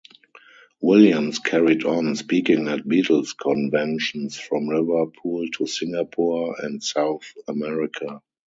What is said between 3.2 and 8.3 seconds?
conventions from Liverpool to Singapore and South America.